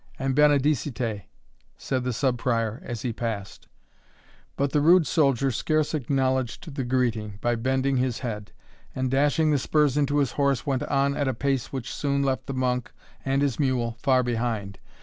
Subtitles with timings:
[0.17, 1.21] "Good even, my son, and benedicite,"
[1.77, 3.67] said the Sub Prior as he passed;
[4.55, 8.51] but the rude soldier scarce acknowledged the greeting, by bending his head;
[8.95, 12.47] and dashing the spurs into his horse, went on at a pace which soon left
[12.47, 12.91] the monk
[13.23, 14.79] and his mule far behind.